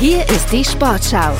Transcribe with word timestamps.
Hier 0.00 0.22
ist 0.30 0.50
die 0.50 0.64
Sportschau, 0.64 1.36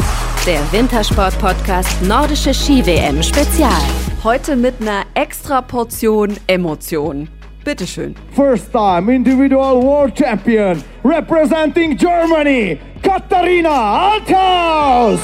der 0.46 0.60
Wintersport-Podcast 0.70 2.02
Nordische 2.02 2.52
Ski-WM 2.52 3.22
Spezial. 3.22 3.80
Heute 4.22 4.54
mit 4.54 4.74
einer 4.82 5.04
extra 5.14 5.62
Portion 5.62 6.36
Emotion. 6.46 7.30
Bitteschön. 7.64 8.14
First 8.36 8.70
time 8.70 9.10
individual 9.14 9.82
world 9.82 10.12
champion 10.14 10.84
representing 11.02 11.96
Germany, 11.96 12.78
Katharina 13.02 14.10
Althaus. 14.10 15.20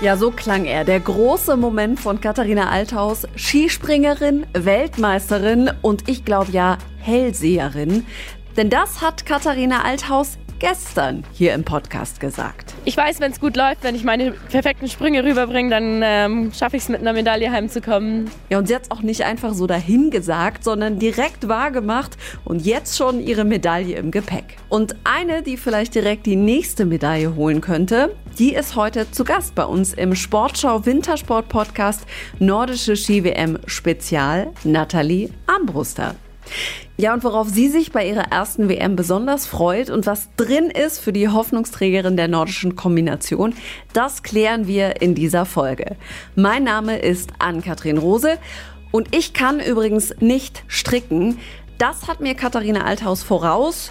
Ja, 0.00 0.16
so 0.16 0.32
klang 0.32 0.64
er. 0.64 0.82
Der 0.82 0.98
große 0.98 1.56
Moment 1.56 2.00
von 2.00 2.20
Katharina 2.20 2.70
Althaus, 2.70 3.24
Skispringerin, 3.36 4.46
Weltmeisterin 4.52 5.70
und 5.80 6.08
ich 6.08 6.24
glaube 6.24 6.50
ja 6.50 6.78
Hellseherin. 6.98 8.04
Denn 8.56 8.68
das 8.68 9.00
hat 9.00 9.26
Katharina 9.26 9.84
Althaus 9.84 10.38
gestern 10.62 11.24
hier 11.32 11.54
im 11.54 11.64
Podcast 11.64 12.20
gesagt. 12.20 12.72
Ich 12.84 12.96
weiß, 12.96 13.18
wenn 13.18 13.32
es 13.32 13.40
gut 13.40 13.56
läuft, 13.56 13.82
wenn 13.82 13.96
ich 13.96 14.04
meine 14.04 14.30
perfekten 14.30 14.88
Sprünge 14.88 15.24
rüberbringe, 15.24 15.70
dann 15.70 16.02
ähm, 16.04 16.52
schaffe 16.52 16.76
ich 16.76 16.84
es 16.84 16.88
mit 16.88 17.00
einer 17.00 17.12
Medaille 17.12 17.50
heimzukommen. 17.50 18.30
Ja, 18.48 18.58
und 18.58 18.68
sie 18.68 18.76
hat 18.76 18.84
es 18.84 18.90
auch 18.92 19.02
nicht 19.02 19.24
einfach 19.24 19.54
so 19.54 19.66
dahin 19.66 20.10
gesagt, 20.10 20.62
sondern 20.62 21.00
direkt 21.00 21.48
wahrgemacht 21.48 22.16
und 22.44 22.64
jetzt 22.64 22.96
schon 22.96 23.18
ihre 23.18 23.44
Medaille 23.44 23.96
im 23.96 24.12
Gepäck. 24.12 24.56
Und 24.68 24.94
eine, 25.02 25.42
die 25.42 25.56
vielleicht 25.56 25.96
direkt 25.96 26.26
die 26.26 26.36
nächste 26.36 26.84
Medaille 26.84 27.34
holen 27.34 27.60
könnte, 27.60 28.14
die 28.38 28.54
ist 28.54 28.76
heute 28.76 29.10
zu 29.10 29.24
Gast 29.24 29.56
bei 29.56 29.64
uns 29.64 29.92
im 29.92 30.14
Sportschau 30.14 30.86
Wintersport 30.86 31.48
Podcast 31.48 32.06
Nordische 32.38 32.94
Ski 32.94 33.24
WM 33.24 33.58
Spezial, 33.66 34.52
Nathalie 34.62 35.30
Armbruster. 35.48 36.14
Ja, 36.96 37.14
und 37.14 37.24
worauf 37.24 37.48
sie 37.48 37.68
sich 37.68 37.92
bei 37.92 38.06
ihrer 38.06 38.30
ersten 38.30 38.68
WM 38.68 38.96
besonders 38.96 39.46
freut 39.46 39.90
und 39.90 40.06
was 40.06 40.28
drin 40.36 40.70
ist 40.70 40.98
für 40.98 41.12
die 41.12 41.28
Hoffnungsträgerin 41.28 42.16
der 42.16 42.28
nordischen 42.28 42.76
Kombination, 42.76 43.54
das 43.92 44.22
klären 44.22 44.66
wir 44.66 45.00
in 45.00 45.14
dieser 45.14 45.46
Folge. 45.46 45.96
Mein 46.36 46.64
Name 46.64 46.98
ist 46.98 47.30
Ann-Kathrin 47.38 47.98
Rose 47.98 48.38
und 48.90 49.14
ich 49.14 49.32
kann 49.32 49.58
übrigens 49.58 50.14
nicht 50.20 50.64
stricken. 50.68 51.38
Das 51.78 52.08
hat 52.08 52.20
mir 52.20 52.34
Katharina 52.34 52.84
Althaus 52.84 53.22
voraus. 53.22 53.90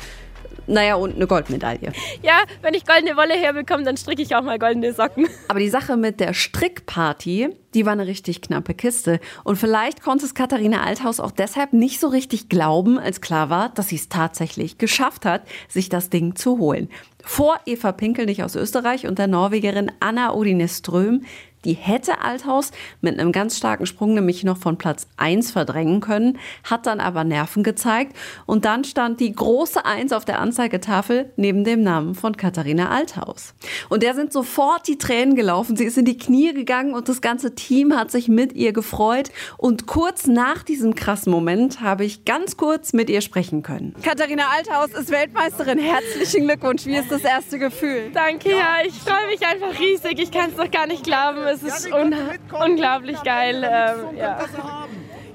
Naja, 0.71 0.95
und 0.95 1.15
eine 1.15 1.27
Goldmedaille. 1.27 1.91
Ja, 2.21 2.43
wenn 2.61 2.73
ich 2.73 2.85
goldene 2.85 3.17
Wolle 3.17 3.33
herbekomme, 3.33 3.83
dann 3.83 3.97
stricke 3.97 4.21
ich 4.21 4.33
auch 4.35 4.41
mal 4.41 4.57
goldene 4.57 4.93
Socken. 4.93 5.27
Aber 5.49 5.59
die 5.59 5.67
Sache 5.67 5.97
mit 5.97 6.21
der 6.21 6.33
Strickparty, 6.33 7.49
die 7.73 7.85
war 7.85 7.91
eine 7.91 8.07
richtig 8.07 8.41
knappe 8.41 8.73
Kiste. 8.73 9.19
Und 9.43 9.57
vielleicht 9.57 10.01
konnte 10.01 10.25
es 10.25 10.33
Katharina 10.33 10.83
Althaus 10.83 11.19
auch 11.19 11.31
deshalb 11.31 11.73
nicht 11.73 11.99
so 11.99 12.07
richtig 12.07 12.47
glauben, 12.47 12.97
als 12.97 13.19
klar 13.19 13.49
war, 13.49 13.67
dass 13.69 13.89
sie 13.89 13.97
es 13.97 14.07
tatsächlich 14.07 14.77
geschafft 14.77 15.25
hat, 15.25 15.41
sich 15.67 15.89
das 15.89 16.09
Ding 16.09 16.37
zu 16.37 16.57
holen. 16.57 16.87
Vor 17.23 17.59
Eva 17.65 17.91
Pinkelnich 17.91 18.41
aus 18.43 18.55
Österreich 18.55 19.07
und 19.07 19.19
der 19.19 19.27
Norwegerin 19.27 19.91
Anna 19.99 20.33
Odine 20.33 20.69
Ström, 20.69 21.25
die 21.65 21.73
hätte 21.73 22.21
Althaus 22.21 22.71
mit 23.01 23.19
einem 23.19 23.31
ganz 23.31 23.57
starken 23.57 23.85
Sprung 23.85 24.13
nämlich 24.13 24.43
noch 24.43 24.57
von 24.57 24.77
Platz 24.77 25.07
1 25.17 25.51
verdrängen 25.51 26.01
können, 26.01 26.39
hat 26.63 26.85
dann 26.85 26.99
aber 26.99 27.23
Nerven 27.23 27.63
gezeigt 27.63 28.15
und 28.45 28.65
dann 28.65 28.83
stand 28.83 29.19
die 29.19 29.33
große 29.33 29.85
1 29.85 30.13
auf 30.13 30.25
der 30.25 30.39
Anzeigetafel 30.39 31.31
neben 31.35 31.63
dem 31.63 31.83
Namen 31.83 32.15
von 32.15 32.35
Katharina 32.35 32.89
Althaus. 32.89 33.53
Und 33.89 34.03
der 34.03 34.15
sind 34.15 34.33
sofort 34.33 34.87
die 34.87 34.97
Tränen 34.97 35.35
gelaufen, 35.35 35.75
sie 35.75 35.85
ist 35.85 35.97
in 35.97 36.05
die 36.05 36.17
Knie 36.17 36.53
gegangen 36.53 36.93
und 36.93 37.09
das 37.09 37.21
ganze 37.21 37.53
Team 37.55 37.95
hat 37.95 38.11
sich 38.11 38.27
mit 38.27 38.53
ihr 38.53 38.73
gefreut. 38.73 39.29
Und 39.57 39.85
kurz 39.87 40.27
nach 40.27 40.63
diesem 40.63 40.95
krassen 40.95 41.31
Moment 41.31 41.81
habe 41.81 42.05
ich 42.05 42.25
ganz 42.25 42.57
kurz 42.57 42.93
mit 42.93 43.09
ihr 43.09 43.21
sprechen 43.21 43.63
können. 43.63 43.95
Katharina 44.03 44.45
Althaus 44.55 44.99
ist 44.99 45.11
Weltmeisterin, 45.11 45.77
herzlichen 45.77 46.47
Glückwunsch, 46.47 46.85
wie 46.85 46.95
ist 46.95 47.11
das 47.11 47.23
erste 47.23 47.59
Gefühl? 47.59 48.11
Danke, 48.13 48.51
ja, 48.51 48.77
ich 48.85 48.93
freue 48.93 49.27
mich 49.27 49.45
einfach 49.45 49.79
riesig, 49.79 50.19
ich 50.19 50.31
kann 50.31 50.49
es 50.49 50.55
doch 50.55 50.69
gar 50.69 50.87
nicht 50.87 51.03
glauben 51.03 51.50
es 51.51 51.63
ist 51.63 51.91
un 51.91 52.15
unglaublich 52.63 53.21
geil. 53.23 53.63
Ähm, 53.63 54.17
ja. 54.17 54.39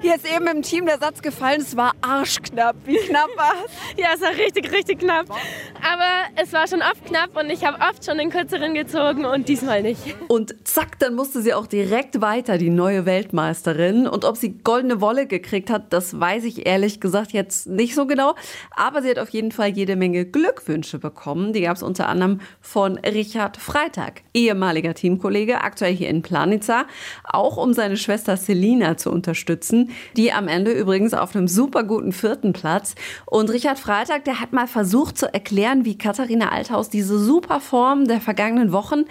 Hier 0.06 0.14
ist 0.14 0.32
eben 0.32 0.46
im 0.46 0.62
Team 0.62 0.86
der 0.86 0.98
Satz 0.98 1.20
gefallen, 1.20 1.60
es 1.60 1.76
war 1.76 1.92
arschknapp. 2.00 2.76
Wie 2.84 2.94
knapp 2.94 3.28
war 3.36 3.54
es? 3.64 3.72
Ja, 3.96 4.08
es 4.14 4.20
war 4.20 4.30
richtig, 4.30 4.70
richtig 4.70 5.00
knapp. 5.00 5.26
Aber 5.30 6.40
es 6.40 6.52
war 6.52 6.68
schon 6.68 6.80
oft 6.80 7.06
knapp 7.06 7.36
und 7.36 7.50
ich 7.50 7.64
habe 7.64 7.78
oft 7.80 8.04
schon 8.04 8.18
den 8.18 8.30
kürzeren 8.30 8.74
gezogen 8.74 9.24
und 9.24 9.48
diesmal 9.48 9.82
nicht. 9.82 10.00
Und 10.28 10.54
zack, 10.64 10.98
dann 11.00 11.14
musste 11.14 11.40
sie 11.42 11.54
auch 11.54 11.66
direkt 11.66 12.20
weiter, 12.20 12.56
die 12.56 12.70
neue 12.70 13.04
Weltmeisterin. 13.04 14.06
Und 14.06 14.24
ob 14.24 14.36
sie 14.36 14.58
goldene 14.58 15.00
Wolle 15.00 15.26
gekriegt 15.26 15.70
hat, 15.70 15.92
das 15.92 16.20
weiß 16.20 16.44
ich 16.44 16.66
ehrlich 16.66 17.00
gesagt 17.00 17.32
jetzt 17.32 17.66
nicht 17.66 17.94
so 17.94 18.06
genau. 18.06 18.34
Aber 18.76 19.02
sie 19.02 19.10
hat 19.10 19.18
auf 19.18 19.30
jeden 19.30 19.50
Fall 19.50 19.70
jede 19.70 19.96
Menge 19.96 20.24
Glückwünsche 20.24 20.98
bekommen. 21.00 21.52
Die 21.52 21.62
gab 21.62 21.76
es 21.76 21.82
unter 21.82 22.08
anderem 22.08 22.40
von 22.60 22.98
Richard 22.98 23.56
Freitag, 23.56 24.22
ehemaliger 24.34 24.94
Teamkollege, 24.94 25.62
aktuell 25.62 25.96
hier 25.96 26.10
in 26.10 26.22
Planica, 26.22 26.84
auch 27.24 27.56
um 27.56 27.72
seine 27.72 27.96
Schwester 27.96 28.36
Selina 28.36 28.96
zu 28.98 29.10
unterstützen 29.10 29.90
die 30.16 30.32
am 30.32 30.48
Ende 30.48 30.72
übrigens 30.72 31.14
auf 31.14 31.34
einem 31.34 31.48
super 31.48 31.84
guten 31.84 32.12
vierten 32.12 32.52
Platz. 32.52 32.94
Und 33.26 33.50
Richard 33.50 33.78
Freitag, 33.78 34.24
der 34.24 34.40
hat 34.40 34.52
mal 34.52 34.66
versucht 34.66 35.18
zu 35.18 35.32
erklären, 35.32 35.84
wie 35.84 35.98
Katharina 35.98 36.50
Althaus 36.50 36.88
diese 36.88 37.18
super 37.18 37.60
Form 37.60 38.06
der 38.06 38.20
vergangenen 38.20 38.72
Wochen 38.72 39.04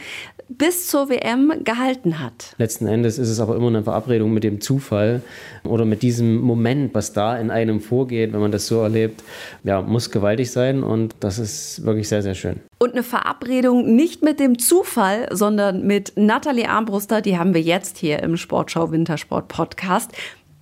bis 0.48 0.88
zur 0.88 1.10
WM 1.10 1.64
gehalten 1.64 2.20
hat. 2.20 2.54
Letzten 2.58 2.88
Endes 2.88 3.18
ist 3.18 3.30
es 3.30 3.40
aber 3.40 3.56
immer 3.56 3.68
eine 3.68 3.84
Verabredung 3.84 4.32
mit 4.34 4.44
dem 4.44 4.62
Zufall 4.62 5.22
oder 5.64 5.86
mit 5.86 6.04
diesem 6.04 6.40
Moment, 6.40 6.94
was 6.94 7.14
da 7.14 7.38
in 7.38 7.50
einem 7.50 7.82
vorgeht, 7.82 8.32
wenn 8.34 8.40
man 8.40 8.52
das 8.52 8.68
so 8.68 8.82
erlebt, 8.82 9.24
ja, 9.64 9.82
muss 9.82 10.12
gewaltig 10.12 10.52
sein 10.52 10.84
und 10.84 11.16
das 11.20 11.40
ist 11.40 11.84
wirklich 11.86 12.08
sehr, 12.08 12.22
sehr 12.22 12.36
schön. 12.36 12.62
Und 12.78 12.92
eine 12.92 13.04
Verabredung 13.04 13.96
nicht 13.96 14.22
mit 14.22 14.40
dem 14.40 14.60
Zufall, 14.60 15.28
sondern 15.32 15.88
mit 15.88 16.14
Nathalie 16.16 16.70
Armbruster, 16.70 17.22
die 17.22 17.38
haben 17.38 17.54
wir 17.54 17.62
jetzt 17.62 17.98
hier 17.98 18.22
im 18.22 18.38
Sportschau 18.38 18.92
Wintersport 18.92 19.48
Podcast 19.48 20.12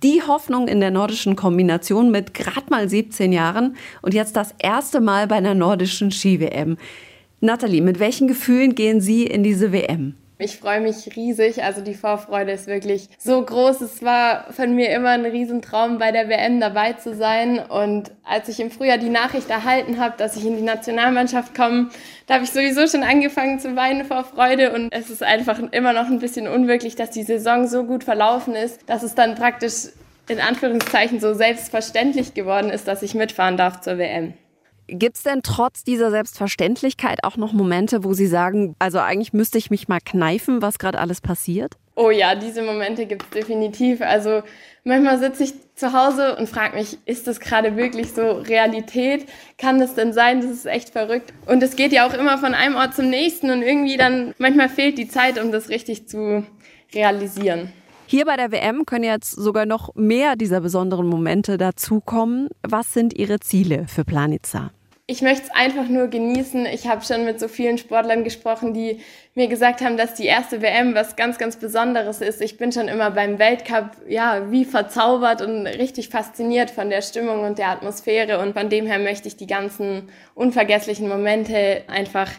die 0.04 0.22
Hoffnung 0.22 0.68
in 0.68 0.80
der 0.80 0.90
nordischen 0.90 1.34
Kombination 1.34 2.10
mit 2.10 2.34
gerade 2.34 2.66
mal 2.68 2.88
17 2.88 3.32
Jahren 3.32 3.74
und 4.02 4.12
jetzt 4.12 4.36
das 4.36 4.54
erste 4.58 5.00
Mal 5.00 5.26
bei 5.26 5.36
einer 5.36 5.54
nordischen 5.54 6.12
Ski-WM. 6.12 6.76
Nathalie, 7.40 7.80
mit 7.80 7.98
welchen 7.98 8.28
Gefühlen 8.28 8.74
gehen 8.74 9.00
Sie 9.00 9.24
in 9.24 9.42
diese 9.42 9.72
WM? 9.72 10.14
Ich 10.36 10.58
freue 10.58 10.80
mich 10.80 11.14
riesig. 11.14 11.62
Also 11.62 11.80
die 11.80 11.94
Vorfreude 11.94 12.50
ist 12.50 12.66
wirklich 12.66 13.08
so 13.18 13.40
groß. 13.40 13.80
Es 13.82 14.02
war 14.02 14.52
von 14.52 14.74
mir 14.74 14.90
immer 14.90 15.10
ein 15.10 15.24
Riesentraum, 15.24 15.98
bei 15.98 16.10
der 16.10 16.28
WM 16.28 16.58
dabei 16.58 16.94
zu 16.94 17.14
sein. 17.14 17.60
Und 17.60 18.10
als 18.24 18.48
ich 18.48 18.58
im 18.58 18.72
Frühjahr 18.72 18.98
die 18.98 19.10
Nachricht 19.10 19.48
erhalten 19.48 20.00
habe, 20.00 20.16
dass 20.18 20.36
ich 20.36 20.44
in 20.44 20.56
die 20.56 20.62
Nationalmannschaft 20.62 21.54
komme, 21.54 21.90
da 22.26 22.34
habe 22.34 22.44
ich 22.44 22.50
sowieso 22.50 22.88
schon 22.88 23.04
angefangen 23.04 23.60
zu 23.60 23.76
weinen 23.76 24.04
vor 24.04 24.24
Freude. 24.24 24.72
Und 24.72 24.92
es 24.92 25.08
ist 25.08 25.22
einfach 25.22 25.60
immer 25.70 25.92
noch 25.92 26.06
ein 26.06 26.18
bisschen 26.18 26.48
unwirklich, 26.48 26.96
dass 26.96 27.10
die 27.10 27.22
Saison 27.22 27.68
so 27.68 27.84
gut 27.84 28.02
verlaufen 28.02 28.56
ist, 28.56 28.80
dass 28.88 29.04
es 29.04 29.14
dann 29.14 29.36
praktisch 29.36 29.90
in 30.28 30.40
Anführungszeichen 30.40 31.20
so 31.20 31.34
selbstverständlich 31.34 32.34
geworden 32.34 32.70
ist, 32.70 32.88
dass 32.88 33.02
ich 33.02 33.14
mitfahren 33.14 33.56
darf 33.56 33.82
zur 33.82 33.98
WM. 33.98 34.34
Gibt 34.86 35.16
es 35.16 35.22
denn 35.22 35.40
trotz 35.42 35.82
dieser 35.82 36.10
Selbstverständlichkeit 36.10 37.24
auch 37.24 37.36
noch 37.36 37.52
Momente, 37.52 38.04
wo 38.04 38.12
Sie 38.12 38.26
sagen, 38.26 38.74
also 38.78 38.98
eigentlich 38.98 39.32
müsste 39.32 39.58
ich 39.58 39.70
mich 39.70 39.88
mal 39.88 40.00
kneifen, 40.00 40.60
was 40.60 40.78
gerade 40.78 40.98
alles 40.98 41.20
passiert? 41.20 41.76
Oh 41.96 42.10
ja, 42.10 42.34
diese 42.34 42.62
Momente 42.62 43.06
gibt 43.06 43.22
es 43.22 43.30
definitiv. 43.30 44.02
Also 44.02 44.42
manchmal 44.82 45.18
sitze 45.18 45.44
ich 45.44 45.54
zu 45.76 45.92
Hause 45.92 46.36
und 46.36 46.48
frage 46.48 46.76
mich, 46.76 46.98
ist 47.06 47.26
das 47.26 47.40
gerade 47.40 47.76
wirklich 47.76 48.12
so 48.12 48.32
Realität? 48.32 49.26
Kann 49.58 49.78
das 49.78 49.94
denn 49.94 50.12
sein? 50.12 50.40
Das 50.40 50.50
ist 50.50 50.66
echt 50.66 50.90
verrückt. 50.90 51.32
Und 51.46 51.62
es 51.62 51.76
geht 51.76 51.92
ja 51.92 52.06
auch 52.06 52.14
immer 52.14 52.38
von 52.38 52.52
einem 52.52 52.74
Ort 52.74 52.94
zum 52.94 53.08
nächsten 53.08 53.50
und 53.50 53.62
irgendwie 53.62 53.96
dann, 53.96 54.34
manchmal 54.38 54.68
fehlt 54.68 54.98
die 54.98 55.08
Zeit, 55.08 55.40
um 55.40 55.52
das 55.52 55.68
richtig 55.68 56.08
zu 56.08 56.44
realisieren. 56.92 57.72
Hier 58.06 58.26
bei 58.26 58.36
der 58.36 58.52
WM 58.52 58.84
können 58.84 59.04
jetzt 59.04 59.30
sogar 59.30 59.64
noch 59.64 59.94
mehr 59.94 60.36
dieser 60.36 60.60
besonderen 60.60 61.06
Momente 61.06 61.56
dazukommen. 61.56 62.48
Was 62.62 62.92
sind 62.92 63.14
Ihre 63.14 63.40
Ziele 63.40 63.86
für 63.88 64.04
Planica? 64.04 64.70
Ich 65.06 65.20
möchte 65.20 65.44
es 65.44 65.50
einfach 65.50 65.88
nur 65.88 66.08
genießen. 66.08 66.64
Ich 66.66 66.86
habe 66.86 67.04
schon 67.04 67.26
mit 67.26 67.38
so 67.38 67.46
vielen 67.46 67.76
Sportlern 67.76 68.24
gesprochen, 68.24 68.72
die 68.72 69.00
mir 69.34 69.48
gesagt 69.48 69.82
haben, 69.82 69.98
dass 69.98 70.14
die 70.14 70.24
erste 70.24 70.62
WM 70.62 70.94
was 70.94 71.16
ganz, 71.16 71.36
ganz 71.36 71.56
Besonderes 71.56 72.22
ist. 72.22 72.40
Ich 72.40 72.56
bin 72.56 72.72
schon 72.72 72.88
immer 72.88 73.10
beim 73.10 73.38
Weltcup, 73.38 73.90
ja, 74.08 74.50
wie 74.50 74.64
verzaubert 74.64 75.42
und 75.42 75.66
richtig 75.66 76.08
fasziniert 76.08 76.70
von 76.70 76.88
der 76.88 77.02
Stimmung 77.02 77.40
und 77.40 77.58
der 77.58 77.68
Atmosphäre. 77.68 78.38
Und 78.38 78.54
von 78.54 78.70
dem 78.70 78.86
her 78.86 78.98
möchte 78.98 79.28
ich 79.28 79.36
die 79.36 79.46
ganzen 79.46 80.08
unvergesslichen 80.34 81.06
Momente 81.06 81.84
einfach 81.86 82.30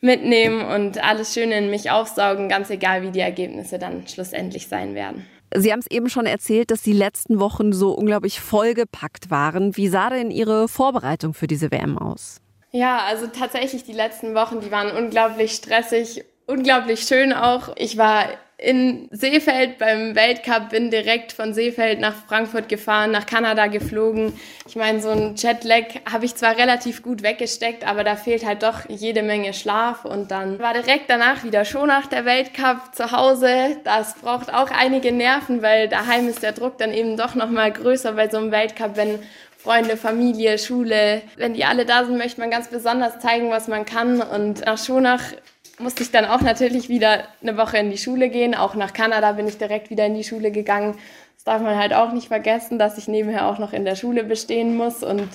mitnehmen 0.00 0.64
und 0.64 1.02
alles 1.02 1.34
Schöne 1.34 1.58
in 1.58 1.70
mich 1.70 1.90
aufsaugen, 1.90 2.48
ganz 2.48 2.70
egal, 2.70 3.02
wie 3.02 3.10
die 3.10 3.20
Ergebnisse 3.20 3.78
dann 3.78 4.06
schlussendlich 4.06 4.68
sein 4.68 4.94
werden. 4.94 5.26
Sie 5.54 5.72
haben 5.72 5.80
es 5.80 5.90
eben 5.90 6.08
schon 6.08 6.26
erzählt, 6.26 6.70
dass 6.70 6.82
die 6.82 6.92
letzten 6.92 7.38
Wochen 7.38 7.72
so 7.72 7.92
unglaublich 7.92 8.40
vollgepackt 8.40 9.30
waren. 9.30 9.76
Wie 9.76 9.88
sah 9.88 10.10
denn 10.10 10.30
Ihre 10.30 10.68
Vorbereitung 10.68 11.34
für 11.34 11.46
diese 11.46 11.70
WM 11.70 11.96
aus? 11.98 12.40
Ja, 12.72 12.98
also 13.06 13.26
tatsächlich 13.28 13.84
die 13.84 13.92
letzten 13.92 14.34
Wochen, 14.34 14.60
die 14.60 14.70
waren 14.70 14.94
unglaublich 14.94 15.52
stressig, 15.52 16.24
unglaublich 16.46 17.02
schön 17.02 17.32
auch. 17.32 17.70
Ich 17.76 17.96
war 17.96 18.26
in 18.58 19.08
Seefeld 19.10 19.76
beim 19.76 20.14
Weltcup, 20.14 20.70
bin 20.70 20.90
direkt 20.90 21.32
von 21.32 21.52
Seefeld 21.52 22.00
nach 22.00 22.14
Frankfurt 22.26 22.70
gefahren, 22.70 23.10
nach 23.10 23.26
Kanada 23.26 23.66
geflogen. 23.66 24.32
Ich 24.66 24.76
meine, 24.76 25.00
so 25.02 25.10
ein 25.10 25.34
Jetlag 25.36 25.84
habe 26.10 26.24
ich 26.24 26.34
zwar 26.36 26.56
relativ 26.56 27.02
gut 27.02 27.22
weggesteckt, 27.22 27.86
aber 27.86 28.02
da 28.02 28.16
fehlt 28.16 28.46
halt 28.46 28.62
doch 28.62 28.88
jede 28.88 29.22
Menge 29.22 29.52
Schlaf. 29.52 30.06
Und 30.06 30.30
dann 30.30 30.58
war 30.58 30.72
direkt 30.72 31.10
danach 31.10 31.44
wieder 31.44 31.66
schon 31.66 31.88
nach 31.88 32.06
der 32.06 32.24
Weltcup 32.24 32.94
zu 32.94 33.12
Hause. 33.12 33.76
Das 33.84 34.14
braucht 34.14 34.52
auch 34.52 34.70
einige 34.70 35.12
Nerven, 35.12 35.60
weil 35.60 35.88
daheim 35.88 36.26
ist 36.26 36.42
der 36.42 36.52
Druck 36.52 36.78
dann 36.78 36.94
eben 36.94 37.18
doch 37.18 37.34
nochmal 37.34 37.70
größer 37.72 38.12
bei 38.12 38.30
so 38.30 38.38
einem 38.38 38.52
Weltcup, 38.52 38.96
wenn 38.96 39.18
Freunde, 39.58 39.96
Familie, 39.96 40.58
Schule, 40.58 41.22
wenn 41.36 41.52
die 41.52 41.64
alle 41.64 41.84
da 41.84 42.04
sind, 42.04 42.16
möchte 42.16 42.40
man 42.40 42.50
ganz 42.50 42.68
besonders 42.68 43.18
zeigen, 43.18 43.50
was 43.50 43.68
man 43.68 43.84
kann. 43.84 44.22
Und 44.22 44.64
nach 44.64 44.78
Schonach 44.78 45.22
musste 45.78 46.02
ich 46.02 46.10
dann 46.10 46.24
auch 46.24 46.40
natürlich 46.40 46.88
wieder 46.88 47.24
eine 47.42 47.56
Woche 47.56 47.78
in 47.78 47.90
die 47.90 47.98
Schule 47.98 48.28
gehen. 48.28 48.54
Auch 48.54 48.74
nach 48.74 48.92
Kanada 48.92 49.32
bin 49.32 49.48
ich 49.48 49.58
direkt 49.58 49.90
wieder 49.90 50.06
in 50.06 50.14
die 50.14 50.24
Schule 50.24 50.50
gegangen. 50.50 50.96
Das 51.34 51.44
darf 51.44 51.62
man 51.62 51.76
halt 51.76 51.92
auch 51.92 52.12
nicht 52.12 52.28
vergessen, 52.28 52.78
dass 52.78 52.98
ich 52.98 53.08
nebenher 53.08 53.46
auch 53.46 53.58
noch 53.58 53.72
in 53.72 53.84
der 53.84 53.96
Schule 53.96 54.24
bestehen 54.24 54.76
muss 54.76 55.02
und 55.02 55.28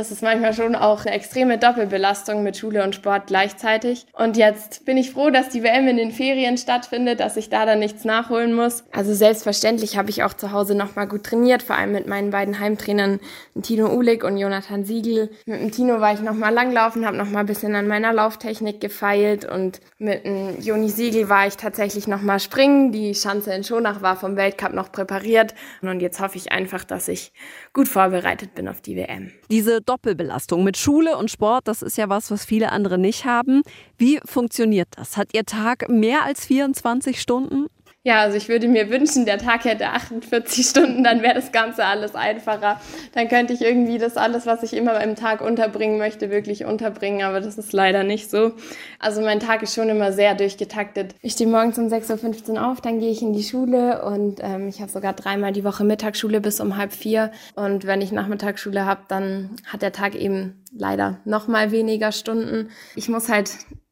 das 0.00 0.10
ist 0.10 0.22
manchmal 0.22 0.54
schon 0.54 0.74
auch 0.74 1.04
eine 1.04 1.14
extreme 1.14 1.58
Doppelbelastung 1.58 2.42
mit 2.42 2.56
Schule 2.56 2.82
und 2.82 2.94
Sport 2.94 3.26
gleichzeitig. 3.26 4.06
Und 4.14 4.38
jetzt 4.38 4.86
bin 4.86 4.96
ich 4.96 5.10
froh, 5.10 5.28
dass 5.28 5.50
die 5.50 5.62
WM 5.62 5.86
in 5.88 5.98
den 5.98 6.10
Ferien 6.10 6.56
stattfindet, 6.56 7.20
dass 7.20 7.36
ich 7.36 7.50
da 7.50 7.66
dann 7.66 7.80
nichts 7.80 8.06
nachholen 8.06 8.54
muss. 8.54 8.82
Also 8.92 9.12
selbstverständlich 9.12 9.98
habe 9.98 10.08
ich 10.08 10.22
auch 10.22 10.32
zu 10.32 10.52
Hause 10.52 10.74
nochmal 10.74 11.06
gut 11.06 11.24
trainiert, 11.24 11.62
vor 11.62 11.76
allem 11.76 11.92
mit 11.92 12.06
meinen 12.06 12.30
beiden 12.30 12.58
Heimtrainern 12.58 13.20
Tino 13.60 13.94
Ulig 13.94 14.24
und 14.24 14.38
Jonathan 14.38 14.86
Siegel. 14.86 15.28
Mit 15.44 15.60
dem 15.60 15.70
Tino 15.70 16.00
war 16.00 16.14
ich 16.14 16.20
nochmal 16.20 16.54
langlaufen, 16.54 17.04
habe 17.04 17.18
nochmal 17.18 17.42
ein 17.42 17.46
bisschen 17.46 17.74
an 17.74 17.86
meiner 17.86 18.14
Lauftechnik 18.14 18.80
gefeilt 18.80 19.44
und 19.44 19.80
mit 19.98 20.24
dem 20.24 20.58
Joni 20.62 20.88
Siegel 20.88 21.28
war 21.28 21.46
ich 21.46 21.58
tatsächlich 21.58 22.08
nochmal 22.08 22.40
springen. 22.40 22.90
Die 22.90 23.14
Schanze 23.14 23.52
in 23.52 23.64
Schonach 23.64 24.00
war 24.00 24.16
vom 24.16 24.36
Weltcup 24.36 24.72
noch 24.72 24.90
präpariert 24.90 25.54
und 25.82 26.00
jetzt 26.00 26.20
hoffe 26.20 26.38
ich 26.38 26.52
einfach, 26.52 26.84
dass 26.84 27.06
ich 27.06 27.34
gut 27.74 27.86
vorbereitet 27.86 28.54
bin 28.54 28.66
auf 28.66 28.80
die 28.80 28.96
WM. 28.96 29.30
Diese 29.50 29.82
Doppelbelastung 29.90 30.62
mit 30.62 30.76
Schule 30.76 31.16
und 31.16 31.32
Sport, 31.32 31.66
das 31.66 31.82
ist 31.82 31.98
ja 31.98 32.08
was, 32.08 32.30
was 32.30 32.44
viele 32.44 32.70
andere 32.70 32.96
nicht 32.96 33.24
haben. 33.24 33.62
Wie 33.98 34.20
funktioniert 34.24 34.86
das? 34.92 35.16
Hat 35.16 35.34
Ihr 35.34 35.44
Tag 35.44 35.88
mehr 35.88 36.24
als 36.24 36.46
24 36.46 37.20
Stunden? 37.20 37.66
Ja, 38.02 38.22
also 38.22 38.38
ich 38.38 38.48
würde 38.48 38.66
mir 38.66 38.88
wünschen, 38.88 39.26
der 39.26 39.36
Tag 39.36 39.66
hätte 39.66 39.88
48 39.88 40.66
Stunden, 40.66 41.04
dann 41.04 41.20
wäre 41.20 41.34
das 41.34 41.52
Ganze 41.52 41.84
alles 41.84 42.14
einfacher. 42.14 42.80
Dann 43.12 43.28
könnte 43.28 43.52
ich 43.52 43.60
irgendwie 43.60 43.98
das 43.98 44.16
alles, 44.16 44.46
was 44.46 44.62
ich 44.62 44.72
immer 44.72 44.98
im 45.02 45.16
Tag 45.16 45.42
unterbringen 45.42 45.98
möchte, 45.98 46.30
wirklich 46.30 46.64
unterbringen, 46.64 47.22
aber 47.22 47.42
das 47.42 47.58
ist 47.58 47.74
leider 47.74 48.02
nicht 48.02 48.30
so. 48.30 48.52
Also 48.98 49.20
mein 49.20 49.38
Tag 49.38 49.62
ist 49.62 49.74
schon 49.74 49.90
immer 49.90 50.14
sehr 50.14 50.34
durchgetaktet. 50.34 51.14
Ich 51.20 51.32
stehe 51.32 51.50
morgens 51.50 51.76
um 51.78 51.88
6.15 51.88 52.52
Uhr 52.52 52.70
auf, 52.70 52.80
dann 52.80 53.00
gehe 53.00 53.10
ich 53.10 53.20
in 53.20 53.34
die 53.34 53.42
Schule 53.42 54.02
und 54.02 54.40
ähm, 54.42 54.68
ich 54.68 54.80
habe 54.80 54.90
sogar 54.90 55.12
dreimal 55.12 55.52
die 55.52 55.64
Woche 55.64 55.84
Mittagsschule 55.84 56.40
bis 56.40 56.58
um 56.60 56.78
halb 56.78 56.94
vier. 56.94 57.30
Und 57.54 57.86
wenn 57.86 58.00
ich 58.00 58.12
Nachmittagsschule 58.12 58.86
habe, 58.86 59.02
dann 59.08 59.56
hat 59.66 59.82
der 59.82 59.92
Tag 59.92 60.14
eben 60.14 60.64
leider 60.72 61.18
noch 61.26 61.48
mal 61.48 61.70
weniger 61.70 62.12
Stunden. 62.12 62.70
Ich 62.96 63.10
muss 63.10 63.28
halt 63.28 63.50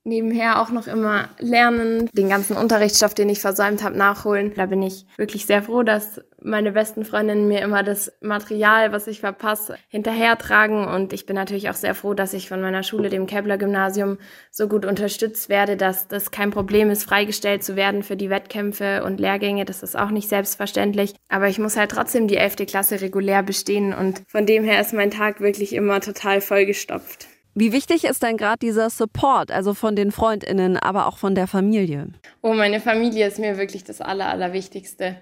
nebenher 0.09 0.61
auch 0.61 0.71
noch 0.71 0.87
immer 0.87 1.29
lernen, 1.39 2.09
den 2.13 2.29
ganzen 2.29 2.57
Unterrichtsstoff, 2.57 3.15
den 3.15 3.29
ich 3.29 3.41
versäumt 3.41 3.83
habe, 3.83 3.97
nachholen. 3.97 4.53
Da 4.57 4.67
bin 4.67 4.83
ich 4.83 5.07
wirklich 5.17 5.47
sehr 5.47 5.63
froh, 5.63 5.83
dass 5.83 6.21
meine 6.43 6.73
besten 6.73 7.05
Freundinnen 7.05 7.49
mir 7.49 7.61
immer 7.61 7.83
das 7.83 8.13
Material, 8.21 8.93
was 8.93 9.07
ich 9.07 9.21
verpasse, 9.21 9.77
hinterhertragen. 9.89 10.87
Und 10.87 11.13
ich 11.13 11.27
bin 11.27 11.37
natürlich 11.37 11.69
auch 11.71 11.75
sehr 11.75 11.95
froh, 11.95 12.15
dass 12.15 12.33
ich 12.33 12.49
von 12.49 12.61
meiner 12.61 12.83
Schule, 12.83 13.11
dem 13.11 13.27
Kepler 13.27 13.59
Gymnasium, 13.59 14.19
so 14.51 14.69
gut 14.69 14.85
unterstützt 14.85 15.49
werde, 15.49 15.77
dass 15.77 16.09
das 16.09 16.31
kein 16.31 16.51
Problem 16.51 16.91
ist, 16.91 17.05
freigestellt 17.05 17.65
zu 17.65 17.77
werden 17.77 18.03
für 18.03 18.17
die 18.17 18.31
Wettkämpfe 18.31 19.05
und 19.05 19.21
Lehrgänge. 19.21 19.65
Das 19.65 19.83
ist 19.83 19.97
auch 19.97 20.11
nicht 20.11 20.29
selbstverständlich. 20.29 21.15
Aber 21.29 21.49
ich 21.49 21.59
muss 21.59 21.77
halt 21.77 21.91
trotzdem 21.91 22.29
die 22.29 22.37
11. 22.37 22.57
Klasse 22.67 23.01
regulär 23.01 23.43
bestehen. 23.43 23.93
Und 23.93 24.23
von 24.29 24.47
dem 24.47 24.65
her 24.65 24.81
ist 24.81 24.95
mein 24.95 25.11
Tag 25.11 25.41
wirklich 25.41 25.73
immer 25.75 26.01
total 26.01 26.41
vollgestopft. 26.41 27.27
Wie 27.61 27.73
wichtig 27.73 28.05
ist 28.05 28.23
denn 28.23 28.37
gerade 28.37 28.61
dieser 28.61 28.89
Support, 28.89 29.51
also 29.51 29.75
von 29.75 29.97
den 29.97 30.13
Freundinnen, 30.13 30.77
aber 30.77 31.09
auch 31.09 31.19
von 31.19 31.35
der 31.35 31.49
Familie? 31.49 32.07
Oh, 32.41 32.55
meine 32.55 32.79
Familie 32.79 33.27
ist 33.27 33.41
mir 33.41 33.59
wirklich 33.59 33.83
das 33.83 34.01
Aller, 34.01 34.29
Allerwichtigste. 34.29 35.17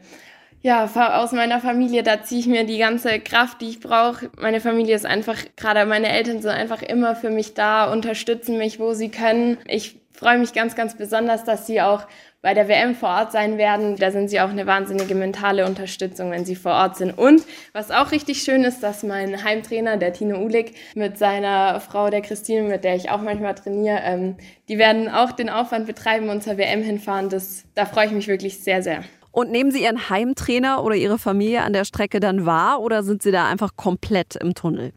Ja, 0.60 0.84
aus 0.84 1.32
meiner 1.32 1.60
Familie, 1.60 2.02
da 2.02 2.22
ziehe 2.22 2.40
ich 2.40 2.46
mir 2.46 2.66
die 2.66 2.76
ganze 2.76 3.20
Kraft, 3.20 3.62
die 3.62 3.70
ich 3.70 3.80
brauche. 3.80 4.30
Meine 4.38 4.60
Familie 4.60 4.94
ist 4.94 5.06
einfach, 5.06 5.38
gerade 5.56 5.86
meine 5.86 6.10
Eltern 6.10 6.42
sind 6.42 6.50
einfach 6.50 6.82
immer 6.82 7.16
für 7.16 7.30
mich 7.30 7.54
da, 7.54 7.90
unterstützen 7.90 8.58
mich, 8.58 8.78
wo 8.78 8.92
sie 8.92 9.10
können. 9.10 9.56
Ich 9.66 9.98
freue 10.12 10.36
mich 10.36 10.52
ganz, 10.52 10.76
ganz 10.76 10.94
besonders, 10.94 11.44
dass 11.44 11.66
sie 11.66 11.80
auch 11.80 12.06
bei 12.46 12.54
der 12.54 12.68
WM 12.68 12.94
vor 12.94 13.08
Ort 13.08 13.32
sein 13.32 13.58
werden. 13.58 13.96
Da 13.96 14.12
sind 14.12 14.30
sie 14.30 14.40
auch 14.40 14.50
eine 14.50 14.68
wahnsinnige 14.68 15.16
mentale 15.16 15.66
Unterstützung, 15.66 16.30
wenn 16.30 16.44
sie 16.44 16.54
vor 16.54 16.74
Ort 16.74 16.96
sind. 16.96 17.18
Und 17.18 17.42
was 17.72 17.90
auch 17.90 18.12
richtig 18.12 18.40
schön 18.40 18.62
ist, 18.62 18.84
dass 18.84 19.02
mein 19.02 19.42
Heimtrainer, 19.42 19.96
der 19.96 20.12
Tino 20.12 20.38
Ulig, 20.38 20.76
mit 20.94 21.18
seiner 21.18 21.80
Frau, 21.80 22.08
der 22.08 22.20
Christine, 22.20 22.62
mit 22.62 22.84
der 22.84 22.94
ich 22.94 23.10
auch 23.10 23.20
manchmal 23.20 23.56
trainiere, 23.56 23.98
ähm, 24.04 24.36
die 24.68 24.78
werden 24.78 25.08
auch 25.08 25.32
den 25.32 25.50
Aufwand 25.50 25.88
betreiben 25.88 26.28
und 26.28 26.44
zur 26.44 26.56
WM 26.56 26.84
hinfahren. 26.84 27.30
Das, 27.30 27.64
da 27.74 27.84
freue 27.84 28.06
ich 28.06 28.12
mich 28.12 28.28
wirklich 28.28 28.60
sehr, 28.60 28.80
sehr. 28.80 29.02
Und 29.32 29.50
nehmen 29.50 29.72
Sie 29.72 29.82
Ihren 29.82 30.08
Heimtrainer 30.08 30.84
oder 30.84 30.94
Ihre 30.94 31.18
Familie 31.18 31.62
an 31.62 31.72
der 31.72 31.84
Strecke 31.84 32.20
dann 32.20 32.46
wahr 32.46 32.80
oder 32.80 33.02
sind 33.02 33.24
Sie 33.24 33.32
da 33.32 33.48
einfach 33.48 33.74
komplett 33.74 34.36
im 34.36 34.54
Tunnel? 34.54 34.92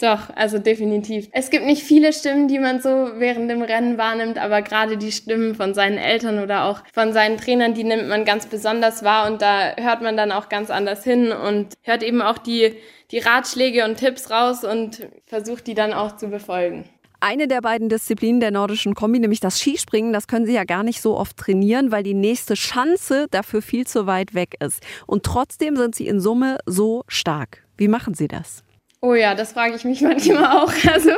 Doch, 0.00 0.30
also 0.34 0.58
definitiv. 0.58 1.28
Es 1.32 1.50
gibt 1.50 1.64
nicht 1.64 1.84
viele 1.84 2.12
Stimmen, 2.12 2.48
die 2.48 2.58
man 2.58 2.80
so 2.80 2.88
während 3.16 3.48
dem 3.48 3.62
Rennen 3.62 3.96
wahrnimmt, 3.96 4.38
aber 4.38 4.60
gerade 4.60 4.96
die 4.96 5.12
Stimmen 5.12 5.54
von 5.54 5.72
seinen 5.72 5.98
Eltern 5.98 6.42
oder 6.42 6.64
auch 6.64 6.80
von 6.92 7.12
seinen 7.12 7.36
Trainern, 7.36 7.74
die 7.74 7.84
nimmt 7.84 8.08
man 8.08 8.24
ganz 8.24 8.46
besonders 8.46 9.04
wahr 9.04 9.30
und 9.30 9.40
da 9.40 9.76
hört 9.76 10.02
man 10.02 10.16
dann 10.16 10.32
auch 10.32 10.48
ganz 10.48 10.70
anders 10.70 11.04
hin 11.04 11.30
und 11.30 11.74
hört 11.82 12.02
eben 12.02 12.22
auch 12.22 12.38
die, 12.38 12.74
die 13.12 13.18
Ratschläge 13.18 13.84
und 13.84 13.96
Tipps 13.96 14.30
raus 14.30 14.64
und 14.64 15.06
versucht 15.26 15.68
die 15.68 15.74
dann 15.74 15.92
auch 15.92 16.16
zu 16.16 16.26
befolgen. 16.28 16.84
Eine 17.20 17.46
der 17.46 17.62
beiden 17.62 17.88
Disziplinen 17.88 18.40
der 18.40 18.50
nordischen 18.50 18.94
Kombi, 18.94 19.20
nämlich 19.20 19.40
das 19.40 19.60
Skispringen, 19.60 20.12
das 20.12 20.26
können 20.26 20.44
Sie 20.44 20.52
ja 20.52 20.64
gar 20.64 20.82
nicht 20.82 21.00
so 21.00 21.16
oft 21.16 21.36
trainieren, 21.36 21.92
weil 21.92 22.02
die 22.02 22.14
nächste 22.14 22.56
Schanze 22.56 23.28
dafür 23.30 23.62
viel 23.62 23.86
zu 23.86 24.06
weit 24.06 24.34
weg 24.34 24.56
ist. 24.60 24.82
Und 25.06 25.22
trotzdem 25.22 25.76
sind 25.76 25.94
Sie 25.94 26.08
in 26.08 26.20
Summe 26.20 26.58
so 26.66 27.04
stark. 27.08 27.64
Wie 27.78 27.88
machen 27.88 28.12
Sie 28.12 28.28
das? 28.28 28.64
Oh 29.04 29.12
ja, 29.12 29.34
das 29.34 29.52
frage 29.52 29.74
ich 29.74 29.84
mich 29.84 30.00
manchmal 30.02 30.56
auch. 30.56 30.72
Also 30.90 31.10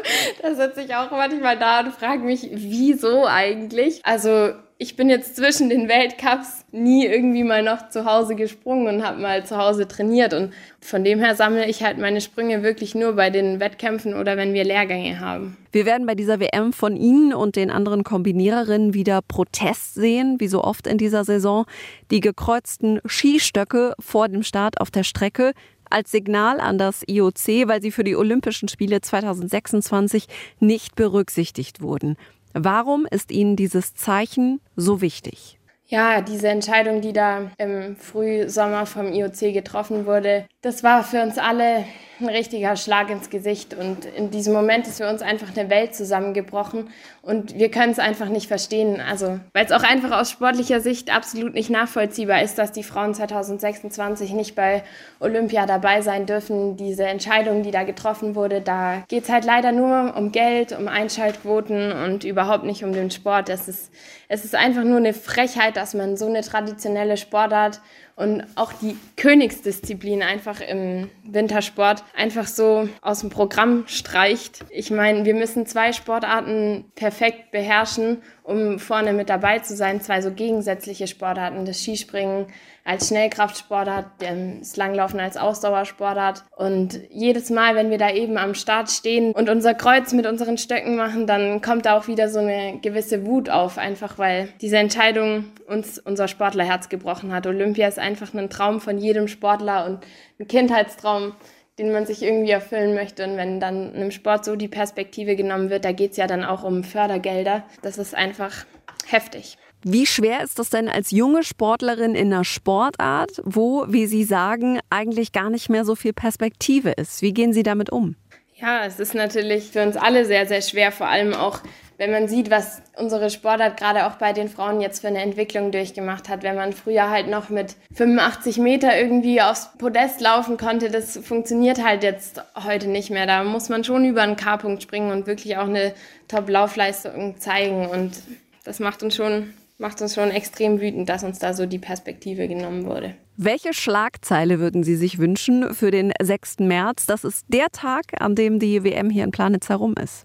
da 0.42 0.54
sitze 0.54 0.82
ich 0.82 0.94
auch 0.96 1.12
manchmal 1.12 1.56
da 1.56 1.80
und 1.80 1.92
frage 1.92 2.22
mich, 2.22 2.48
wieso 2.52 3.26
eigentlich? 3.26 4.04
Also 4.04 4.50
ich 4.78 4.96
bin 4.96 5.08
jetzt 5.08 5.36
zwischen 5.36 5.70
den 5.70 5.88
Weltcups 5.88 6.64
nie 6.72 7.06
irgendwie 7.06 7.44
mal 7.44 7.62
noch 7.62 7.88
zu 7.88 8.04
Hause 8.04 8.34
gesprungen 8.34 8.88
und 8.88 9.06
habe 9.06 9.22
mal 9.22 9.46
zu 9.46 9.56
Hause 9.56 9.86
trainiert. 9.86 10.34
Und 10.34 10.52
von 10.80 11.04
dem 11.04 11.20
her 11.20 11.36
sammle 11.36 11.66
ich 11.66 11.84
halt 11.84 11.98
meine 11.98 12.20
Sprünge 12.20 12.64
wirklich 12.64 12.96
nur 12.96 13.12
bei 13.12 13.30
den 13.30 13.60
Wettkämpfen 13.60 14.14
oder 14.14 14.36
wenn 14.36 14.52
wir 14.52 14.64
Lehrgänge 14.64 15.20
haben. 15.20 15.56
Wir 15.70 15.86
werden 15.86 16.06
bei 16.06 16.16
dieser 16.16 16.40
WM 16.40 16.72
von 16.72 16.96
Ihnen 16.96 17.32
und 17.32 17.54
den 17.54 17.70
anderen 17.70 18.02
Kombiniererinnen 18.02 18.94
wieder 18.94 19.20
Protest 19.22 19.94
sehen, 19.94 20.40
wie 20.40 20.48
so 20.48 20.64
oft 20.64 20.88
in 20.88 20.98
dieser 20.98 21.24
Saison. 21.24 21.66
Die 22.10 22.20
gekreuzten 22.20 23.00
Skistöcke 23.06 23.94
vor 24.00 24.28
dem 24.28 24.42
Start 24.42 24.80
auf 24.80 24.90
der 24.90 25.04
Strecke 25.04 25.52
als 25.90 26.10
Signal 26.10 26.60
an 26.60 26.78
das 26.78 27.02
IOC, 27.06 27.68
weil 27.68 27.82
sie 27.82 27.90
für 27.90 28.04
die 28.04 28.16
Olympischen 28.16 28.68
Spiele 28.68 29.00
2026 29.00 30.26
nicht 30.60 30.94
berücksichtigt 30.96 31.80
wurden. 31.80 32.16
Warum 32.52 33.06
ist 33.10 33.30
Ihnen 33.32 33.56
dieses 33.56 33.94
Zeichen 33.94 34.60
so 34.76 35.00
wichtig? 35.00 35.58
Ja, 35.88 36.20
diese 36.20 36.48
Entscheidung, 36.48 37.00
die 37.00 37.12
da 37.12 37.50
im 37.58 37.96
Frühsommer 37.96 38.86
vom 38.86 39.12
IOC 39.12 39.52
getroffen 39.52 40.06
wurde, 40.06 40.46
das 40.62 40.82
war 40.82 41.04
für 41.04 41.22
uns 41.22 41.38
alle 41.38 41.84
ein 42.20 42.28
richtiger 42.28 42.76
Schlag 42.76 43.10
ins 43.10 43.30
Gesicht. 43.30 43.74
Und 43.74 44.04
in 44.04 44.30
diesem 44.30 44.52
Moment 44.52 44.86
ist 44.86 44.98
für 44.98 45.08
uns 45.08 45.22
einfach 45.22 45.56
eine 45.56 45.68
Welt 45.70 45.94
zusammengebrochen 45.94 46.88
und 47.22 47.58
wir 47.58 47.70
können 47.70 47.92
es 47.92 47.98
einfach 47.98 48.28
nicht 48.28 48.48
verstehen. 48.48 49.00
Also, 49.00 49.40
weil 49.52 49.66
es 49.66 49.72
auch 49.72 49.82
einfach 49.82 50.12
aus 50.12 50.30
sportlicher 50.30 50.80
Sicht 50.80 51.14
absolut 51.14 51.54
nicht 51.54 51.70
nachvollziehbar 51.70 52.42
ist, 52.42 52.56
dass 52.58 52.72
die 52.72 52.82
Frauen 52.82 53.14
2026 53.14 54.32
nicht 54.32 54.54
bei 54.54 54.82
Olympia 55.20 55.66
dabei 55.66 56.02
sein 56.02 56.26
dürfen. 56.26 56.76
Diese 56.76 57.04
Entscheidung, 57.04 57.62
die 57.62 57.70
da 57.70 57.82
getroffen 57.82 58.34
wurde, 58.34 58.60
da 58.60 59.02
geht 59.08 59.24
es 59.24 59.30
halt 59.30 59.44
leider 59.44 59.72
nur 59.72 60.14
um 60.16 60.32
Geld, 60.32 60.72
um 60.72 60.88
Einschaltquoten 60.88 61.92
und 61.92 62.24
überhaupt 62.24 62.64
nicht 62.64 62.84
um 62.84 62.92
den 62.92 63.10
Sport. 63.10 63.48
Es 63.48 63.68
ist, 63.68 63.92
es 64.28 64.44
ist 64.44 64.54
einfach 64.54 64.84
nur 64.84 64.98
eine 64.98 65.12
Frechheit, 65.12 65.76
dass 65.76 65.94
man 65.94 66.16
so 66.16 66.26
eine 66.26 66.42
traditionelle 66.42 67.16
Sportart 67.16 67.80
und 68.16 68.44
auch 68.54 68.72
die 68.72 68.96
Königsdisziplin 69.16 70.22
einfach 70.22 70.60
im 70.60 71.10
Wintersport 71.22 72.02
einfach 72.16 72.46
so 72.46 72.88
aus 73.02 73.20
dem 73.20 73.28
Programm 73.28 73.84
streicht. 73.86 74.64
Ich 74.70 74.90
meine, 74.90 75.26
wir 75.26 75.34
müssen 75.34 75.66
zwei 75.66 75.92
Sportarten 75.92 76.90
perfekt 76.94 77.50
beherrschen 77.50 78.22
um 78.46 78.78
vorne 78.78 79.12
mit 79.12 79.28
dabei 79.28 79.58
zu 79.58 79.76
sein. 79.76 80.00
Zwei 80.00 80.22
so 80.22 80.30
gegensätzliche 80.30 81.08
Sportarten, 81.08 81.64
das 81.64 81.82
Skispringen 81.82 82.46
als 82.86 83.08
Schnellkraftsportart, 83.08 84.06
das 84.20 84.76
Langlaufen 84.76 85.18
als 85.18 85.36
Ausdauersportart. 85.36 86.44
Und 86.56 87.00
jedes 87.10 87.50
Mal, 87.50 87.74
wenn 87.74 87.90
wir 87.90 87.98
da 87.98 88.10
eben 88.10 88.38
am 88.38 88.54
Start 88.54 88.90
stehen 88.90 89.32
und 89.32 89.50
unser 89.50 89.74
Kreuz 89.74 90.12
mit 90.12 90.26
unseren 90.26 90.56
Stöcken 90.56 90.96
machen, 90.96 91.26
dann 91.26 91.60
kommt 91.60 91.84
da 91.84 91.98
auch 91.98 92.06
wieder 92.06 92.28
so 92.28 92.38
eine 92.38 92.78
gewisse 92.80 93.26
Wut 93.26 93.50
auf, 93.50 93.76
einfach 93.76 94.18
weil 94.18 94.48
diese 94.60 94.78
Entscheidung 94.78 95.46
uns 95.66 95.98
unser 95.98 96.28
Sportlerherz 96.28 96.88
gebrochen 96.88 97.34
hat. 97.34 97.46
Olympia 97.46 97.88
ist 97.88 97.98
einfach 97.98 98.32
ein 98.32 98.50
Traum 98.50 98.80
von 98.80 98.98
jedem 98.98 99.26
Sportler 99.26 99.86
und 99.86 100.06
ein 100.38 100.46
Kindheitstraum 100.46 101.32
den 101.78 101.92
man 101.92 102.06
sich 102.06 102.22
irgendwie 102.22 102.52
erfüllen 102.52 102.94
möchte. 102.94 103.22
Und 103.24 103.36
wenn 103.36 103.60
dann 103.60 103.94
einem 103.94 104.10
Sport 104.10 104.46
so 104.46 104.56
die 104.56 104.66
Perspektive 104.66 105.36
genommen 105.36 105.68
wird, 105.68 105.84
da 105.84 105.92
geht 105.92 106.12
es 106.12 106.16
ja 106.16 106.26
dann 106.26 106.42
auch 106.42 106.62
um 106.62 106.84
Fördergelder. 106.84 107.64
Das 107.82 107.98
ist 107.98 108.14
einfach 108.14 108.64
heftig. 109.06 109.58
Wie 109.88 110.04
schwer 110.04 110.42
ist 110.42 110.58
das 110.58 110.68
denn 110.68 110.88
als 110.88 111.12
junge 111.12 111.44
Sportlerin 111.44 112.16
in 112.16 112.34
einer 112.34 112.42
Sportart, 112.42 113.40
wo, 113.44 113.84
wie 113.86 114.08
Sie 114.08 114.24
sagen, 114.24 114.80
eigentlich 114.90 115.30
gar 115.30 115.48
nicht 115.48 115.70
mehr 115.70 115.84
so 115.84 115.94
viel 115.94 116.12
Perspektive 116.12 116.90
ist? 116.90 117.22
Wie 117.22 117.32
gehen 117.32 117.52
Sie 117.52 117.62
damit 117.62 117.90
um? 117.90 118.16
Ja, 118.56 118.84
es 118.84 118.98
ist 118.98 119.14
natürlich 119.14 119.70
für 119.70 119.84
uns 119.84 119.96
alle 119.96 120.24
sehr, 120.24 120.44
sehr 120.46 120.60
schwer, 120.60 120.90
vor 120.90 121.06
allem 121.06 121.34
auch 121.34 121.60
wenn 121.98 122.10
man 122.10 122.26
sieht, 122.26 122.50
was 122.50 122.82
unsere 122.96 123.30
Sportart 123.30 123.76
gerade 123.76 124.06
auch 124.06 124.16
bei 124.16 124.32
den 124.32 124.48
Frauen 124.48 124.80
jetzt 124.80 125.02
für 125.02 125.06
eine 125.06 125.22
Entwicklung 125.22 125.70
durchgemacht 125.70 126.28
hat, 126.28 126.42
wenn 126.42 126.56
man 126.56 126.72
früher 126.72 127.08
halt 127.08 127.28
noch 127.28 127.48
mit 127.48 127.76
85 127.94 128.58
Meter 128.58 128.98
irgendwie 128.98 129.40
aufs 129.40 129.70
Podest 129.78 130.20
laufen 130.20 130.56
konnte, 130.56 130.90
das 130.90 131.16
funktioniert 131.16 131.84
halt 131.84 132.02
jetzt 132.02 132.42
heute 132.66 132.88
nicht 132.88 133.10
mehr. 133.10 133.26
Da 133.26 133.44
muss 133.44 133.68
man 133.68 133.84
schon 133.84 134.04
über 134.04 134.22
einen 134.22 134.34
K-Punkt 134.34 134.82
springen 134.82 135.12
und 135.12 135.28
wirklich 135.28 135.58
auch 135.58 135.68
eine 135.68 135.94
Top-Laufleistung 136.26 137.38
zeigen 137.38 137.86
und 137.86 138.20
das 138.64 138.80
macht 138.80 139.04
uns 139.04 139.14
schon 139.14 139.54
macht 139.78 140.00
uns 140.00 140.14
schon 140.14 140.30
extrem 140.30 140.80
wütend, 140.80 141.08
dass 141.08 141.24
uns 141.24 141.38
da 141.38 141.54
so 141.54 141.66
die 141.66 141.78
Perspektive 141.78 142.48
genommen 142.48 142.86
wurde. 142.86 143.14
Welche 143.36 143.74
Schlagzeile 143.74 144.58
würden 144.58 144.82
Sie 144.82 144.96
sich 144.96 145.18
wünschen 145.18 145.74
für 145.74 145.90
den 145.90 146.12
6. 146.20 146.60
März? 146.60 147.06
Das 147.06 147.24
ist 147.24 147.44
der 147.48 147.68
Tag, 147.70 148.04
an 148.20 148.34
dem 148.34 148.58
die 148.58 148.82
WM 148.82 149.10
hier 149.10 149.24
in 149.24 149.30
Planitz 149.30 149.68
herum 149.68 149.94
ist. 150.02 150.24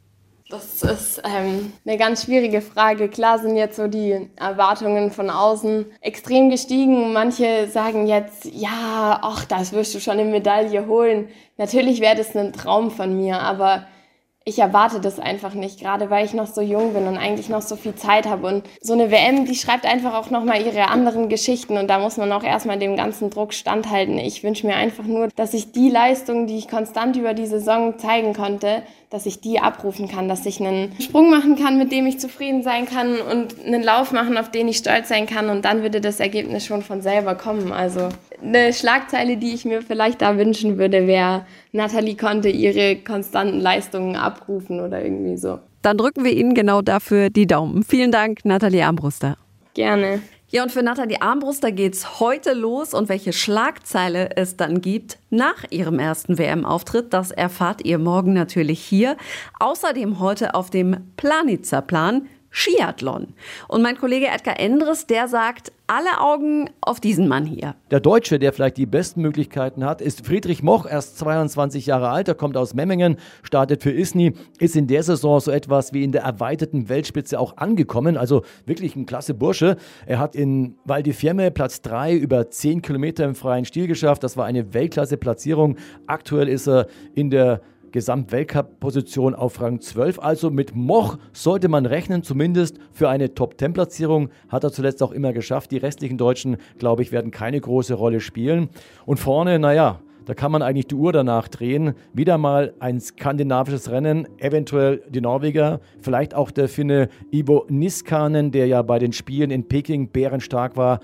Das 0.51 0.83
ist 0.83 1.21
ähm, 1.23 1.71
eine 1.85 1.97
ganz 1.97 2.25
schwierige 2.25 2.59
Frage. 2.59 3.07
Klar 3.07 3.39
sind 3.39 3.55
jetzt 3.55 3.77
so 3.77 3.87
die 3.87 4.29
Erwartungen 4.35 5.09
von 5.09 5.29
außen 5.29 5.85
extrem 6.01 6.49
gestiegen. 6.49 7.13
Manche 7.13 7.69
sagen 7.69 8.05
jetzt, 8.05 8.45
ja, 8.45 9.19
ach, 9.21 9.45
das 9.45 9.71
wirst 9.71 9.95
du 9.95 10.01
schon 10.01 10.19
eine 10.19 10.29
Medaille 10.29 10.87
holen. 10.87 11.29
Natürlich 11.57 12.01
wäre 12.01 12.17
das 12.17 12.35
ein 12.35 12.51
Traum 12.51 12.91
von 12.91 13.17
mir, 13.17 13.39
aber 13.39 13.87
ich 14.43 14.57
erwarte 14.57 14.99
das 14.99 15.19
einfach 15.19 15.53
nicht, 15.53 15.79
gerade 15.79 16.09
weil 16.09 16.25
ich 16.25 16.33
noch 16.33 16.47
so 16.47 16.61
jung 16.61 16.93
bin 16.93 17.07
und 17.07 17.17
eigentlich 17.17 17.47
noch 17.47 17.61
so 17.61 17.75
viel 17.75 17.93
Zeit 17.93 18.25
habe. 18.25 18.47
Und 18.47 18.63
so 18.81 18.93
eine 18.93 19.11
WM, 19.11 19.45
die 19.45 19.55
schreibt 19.55 19.85
einfach 19.85 20.15
auch 20.15 20.31
nochmal 20.31 20.65
ihre 20.65 20.87
anderen 20.87 21.29
Geschichten 21.29 21.77
und 21.77 21.87
da 21.87 21.99
muss 21.99 22.17
man 22.17 22.31
auch 22.31 22.43
erstmal 22.43 22.79
dem 22.79 22.95
ganzen 22.95 23.29
Druck 23.29 23.53
standhalten. 23.53 24.17
Ich 24.17 24.43
wünsche 24.43 24.65
mir 24.65 24.75
einfach 24.75 25.03
nur, 25.03 25.27
dass 25.35 25.53
ich 25.53 25.71
die 25.71 25.89
Leistung, 25.89 26.47
die 26.47 26.57
ich 26.57 26.67
konstant 26.67 27.17
über 27.17 27.35
die 27.35 27.45
Saison 27.45 27.99
zeigen 27.99 28.33
konnte, 28.33 28.81
dass 29.11 29.25
ich 29.25 29.41
die 29.41 29.59
abrufen 29.59 30.07
kann, 30.07 30.29
dass 30.29 30.45
ich 30.45 30.61
einen 30.61 30.93
Sprung 31.01 31.29
machen 31.29 31.57
kann, 31.57 31.77
mit 31.77 31.91
dem 31.91 32.07
ich 32.07 32.17
zufrieden 32.17 32.63
sein 32.63 32.85
kann 32.85 33.19
und 33.19 33.63
einen 33.63 33.83
Lauf 33.83 34.13
machen, 34.13 34.37
auf 34.37 34.49
den 34.49 34.69
ich 34.69 34.77
stolz 34.77 35.09
sein 35.09 35.27
kann 35.27 35.49
und 35.49 35.65
dann 35.65 35.83
würde 35.83 35.99
das 35.99 36.21
Ergebnis 36.21 36.65
schon 36.65 36.81
von 36.81 37.01
selber 37.01 37.35
kommen. 37.35 37.73
Also 37.73 38.07
eine 38.41 38.71
Schlagzeile, 38.71 39.35
die 39.35 39.53
ich 39.53 39.65
mir 39.65 39.81
vielleicht 39.81 40.21
da 40.21 40.37
wünschen 40.37 40.77
würde, 40.77 41.07
wäre, 41.07 41.45
Nathalie 41.73 42.15
konnte 42.15 42.47
ihre 42.47 42.95
konstanten 42.95 43.59
Leistungen 43.59 44.15
abrufen 44.15 44.79
oder 44.79 45.03
irgendwie 45.03 45.37
so. 45.37 45.59
Dann 45.81 45.97
drücken 45.97 46.23
wir 46.23 46.31
Ihnen 46.31 46.53
genau 46.53 46.81
dafür 46.81 47.29
die 47.29 47.47
Daumen. 47.47 47.83
Vielen 47.83 48.11
Dank, 48.11 48.45
Nathalie 48.45 48.85
Armbruster. 48.85 49.37
Gerne. 49.73 50.21
Ja, 50.53 50.63
und 50.63 50.71
für 50.73 50.83
Nathalie 50.83 51.21
Armbruster 51.21 51.71
geht's 51.71 52.19
heute 52.19 52.51
los 52.51 52.93
und 52.93 53.07
welche 53.07 53.31
Schlagzeile 53.31 54.35
es 54.35 54.57
dann 54.57 54.81
gibt 54.81 55.17
nach 55.29 55.63
ihrem 55.69 55.97
ersten 55.97 56.37
WM-Auftritt, 56.37 57.13
das 57.13 57.31
erfahrt 57.31 57.85
ihr 57.85 57.97
morgen 57.97 58.33
natürlich 58.33 58.81
hier. 58.81 59.15
Außerdem 59.61 60.19
heute 60.19 60.53
auf 60.53 60.69
dem 60.69 61.09
Planitzer-Plan 61.15 62.27
Skiathlon. 62.51 63.33
Und 63.67 63.81
mein 63.81 63.97
Kollege 63.97 64.27
Edgar 64.27 64.59
Endres, 64.59 65.07
der 65.07 65.27
sagt, 65.27 65.71
alle 65.87 66.21
Augen 66.21 66.69
auf 66.79 67.01
diesen 67.01 67.27
Mann 67.27 67.45
hier. 67.45 67.75
Der 67.91 67.99
Deutsche, 67.99 68.39
der 68.39 68.53
vielleicht 68.53 68.77
die 68.77 68.85
besten 68.85 69.21
Möglichkeiten 69.21 69.83
hat, 69.83 69.99
ist 69.99 70.25
Friedrich 70.25 70.63
Moch, 70.63 70.85
erst 70.85 71.17
22 71.17 71.85
Jahre 71.85 72.09
alt, 72.09 72.29
er 72.29 72.35
kommt 72.35 72.55
aus 72.55 72.73
Memmingen, 72.73 73.17
startet 73.43 73.83
für 73.83 73.91
Isny, 73.91 74.33
ist 74.59 74.77
in 74.77 74.87
der 74.87 75.03
Saison 75.03 75.39
so 75.41 75.51
etwas 75.51 75.91
wie 75.91 76.03
in 76.03 76.13
der 76.13 76.21
erweiterten 76.21 76.87
Weltspitze 76.87 77.39
auch 77.39 77.57
angekommen, 77.57 78.15
also 78.15 78.43
wirklich 78.65 78.95
ein 78.95 79.05
klasse 79.05 79.33
Bursche. 79.33 79.75
Er 80.05 80.19
hat 80.19 80.35
in 80.35 80.75
Val 80.85 81.03
di 81.03 81.11
Fiemme 81.11 81.51
Platz 81.51 81.81
3 81.81 82.15
über 82.15 82.49
10 82.49 82.81
Kilometer 82.81 83.25
im 83.25 83.35
freien 83.35 83.65
Stil 83.65 83.87
geschafft, 83.87 84.23
das 84.23 84.37
war 84.37 84.45
eine 84.45 84.73
Weltklasse-Platzierung. 84.73 85.75
Aktuell 86.07 86.47
ist 86.47 86.67
er 86.67 86.87
in 87.15 87.29
der 87.29 87.61
Gesamtweltcup-Position 87.91 89.35
auf 89.35 89.61
Rang 89.61 89.81
12. 89.81 90.19
Also 90.19 90.49
mit 90.49 90.75
Moch 90.75 91.17
sollte 91.33 91.67
man 91.67 91.85
rechnen, 91.85 92.23
zumindest 92.23 92.77
für 92.91 93.09
eine 93.09 93.33
Top-10-Platzierung. 93.33 94.29
Hat 94.49 94.63
er 94.63 94.71
zuletzt 94.71 95.03
auch 95.03 95.11
immer 95.11 95.33
geschafft. 95.33 95.71
Die 95.71 95.77
restlichen 95.77 96.17
Deutschen, 96.17 96.57
glaube 96.77 97.01
ich, 97.01 97.11
werden 97.11 97.31
keine 97.31 97.59
große 97.59 97.93
Rolle 97.93 98.19
spielen. 98.19 98.69
Und 99.05 99.19
vorne, 99.19 99.59
naja, 99.59 99.99
da 100.25 100.35
kann 100.35 100.51
man 100.51 100.61
eigentlich 100.61 100.87
die 100.87 100.95
Uhr 100.95 101.11
danach 101.11 101.47
drehen. 101.47 101.93
Wieder 102.13 102.37
mal 102.37 102.73
ein 102.79 102.99
skandinavisches 102.99 103.89
Rennen, 103.89 104.27
eventuell 104.37 105.01
die 105.09 105.21
Norweger, 105.21 105.79
vielleicht 105.99 106.35
auch 106.35 106.51
der 106.51 106.69
Finne 106.69 107.09
Ivo 107.31 107.65
Niskanen, 107.69 108.51
der 108.51 108.67
ja 108.67 108.81
bei 108.81 108.99
den 108.99 109.13
Spielen 109.13 109.51
in 109.51 109.67
Peking 109.67 110.09
bärenstark 110.09 110.77
war. 110.77 110.99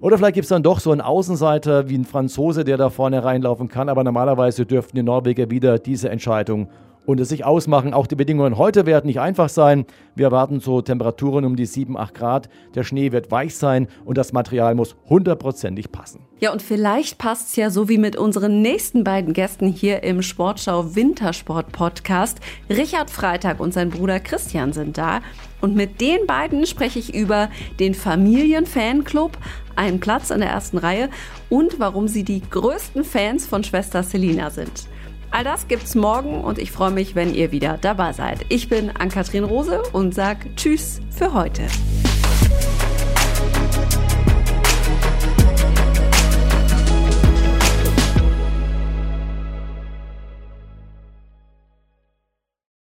Oder 0.00 0.16
vielleicht 0.16 0.34
gibt 0.34 0.44
es 0.44 0.48
dann 0.48 0.62
doch 0.62 0.80
so 0.80 0.92
einen 0.92 1.02
Außenseiter 1.02 1.90
wie 1.90 1.98
ein 1.98 2.06
Franzose, 2.06 2.64
der 2.64 2.78
da 2.78 2.88
vorne 2.88 3.22
reinlaufen 3.22 3.68
kann. 3.68 3.88
Aber 3.90 4.02
normalerweise 4.02 4.64
dürften 4.64 4.96
die 4.96 5.02
Norweger 5.02 5.50
wieder 5.50 5.78
diese 5.78 6.08
Entscheidung 6.08 6.68
unter 7.06 7.24
sich 7.24 7.44
ausmachen. 7.44 7.94
Auch 7.94 8.06
die 8.06 8.14
Bedingungen 8.14 8.58
heute 8.58 8.86
werden 8.86 9.06
nicht 9.06 9.20
einfach 9.20 9.48
sein. 9.48 9.86
Wir 10.14 10.26
erwarten 10.26 10.60
so 10.60 10.80
Temperaturen 10.82 11.44
um 11.44 11.56
die 11.56 11.66
7, 11.66 11.96
8 11.96 12.14
Grad. 12.14 12.48
Der 12.74 12.84
Schnee 12.84 13.12
wird 13.12 13.30
weich 13.30 13.56
sein 13.56 13.88
und 14.04 14.18
das 14.18 14.32
Material 14.32 14.74
muss 14.74 14.96
hundertprozentig 15.08 15.92
passen. 15.92 16.26
Ja, 16.40 16.52
und 16.52 16.62
vielleicht 16.62 17.18
passt 17.18 17.50
es 17.50 17.56
ja 17.56 17.70
so 17.70 17.88
wie 17.88 17.98
mit 17.98 18.16
unseren 18.16 18.62
nächsten 18.62 19.04
beiden 19.04 19.32
Gästen 19.32 19.68
hier 19.68 20.02
im 20.02 20.22
Sportschau 20.22 20.94
Wintersport 20.94 21.72
Podcast. 21.72 22.38
Richard 22.68 23.10
Freitag 23.10 23.60
und 23.60 23.72
sein 23.72 23.90
Bruder 23.90 24.20
Christian 24.20 24.72
sind 24.72 24.98
da. 24.98 25.20
Und 25.60 25.76
mit 25.76 26.00
den 26.00 26.26
beiden 26.26 26.64
spreche 26.64 26.98
ich 26.98 27.14
über 27.14 27.50
den 27.78 27.94
Familienfanclub, 27.94 29.36
einen 29.76 30.00
Platz 30.00 30.30
in 30.30 30.40
der 30.40 30.48
ersten 30.48 30.78
Reihe 30.78 31.10
und 31.48 31.78
warum 31.78 32.08
sie 32.08 32.24
die 32.24 32.40
größten 32.40 33.04
Fans 33.04 33.46
von 33.46 33.62
Schwester 33.62 34.02
Selina 34.02 34.50
sind. 34.50 34.88
All 35.30 35.44
das 35.44 35.68
gibt's 35.68 35.94
morgen 35.94 36.42
und 36.42 36.58
ich 36.58 36.72
freue 36.72 36.90
mich, 36.90 37.14
wenn 37.14 37.34
ihr 37.34 37.52
wieder 37.52 37.78
dabei 37.80 38.12
seid. 38.12 38.44
Ich 38.48 38.68
bin 38.68 38.90
Ann-Kathrin 38.90 39.44
Rose 39.44 39.82
und 39.92 40.14
sag 40.14 40.56
Tschüss 40.56 41.00
für 41.10 41.32
heute. 41.32 41.62